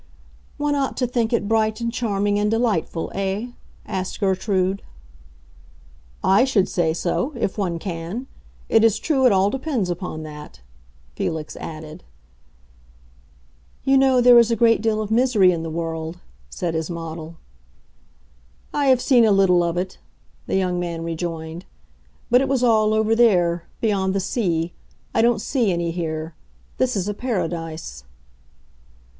[0.57, 3.49] "One ought to think it bright and charming and delightful, eh?"
[3.85, 4.81] asked Gertrude.
[6.23, 8.25] "I should say so—if one can.
[8.67, 10.61] It is true it all depends upon that,"
[11.15, 12.03] Felix added.
[13.83, 16.17] "You know there is a great deal of misery in the world,"
[16.49, 17.37] said his model.
[18.73, 19.99] "I have seen a little of it,"
[20.47, 21.63] the young man rejoined.
[22.31, 24.73] "But it was all over there—beyond the sea.
[25.13, 26.33] I don't see any here.
[26.79, 28.03] This is a paradise."